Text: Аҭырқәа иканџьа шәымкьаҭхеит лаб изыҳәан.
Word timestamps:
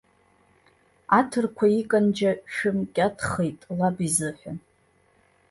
Аҭырқәа 1.17 1.65
иканџьа 1.79 2.31
шәымкьаҭхеит 2.53 3.59
лаб 3.77 3.97
изыҳәан. 4.07 4.57